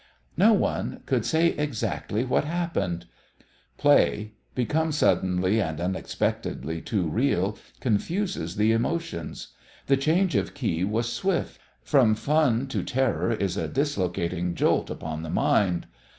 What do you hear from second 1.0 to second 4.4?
could say exactly what happened. Play,